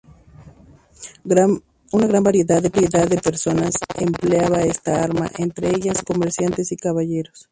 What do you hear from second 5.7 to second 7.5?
ellas comerciantes y caballeros.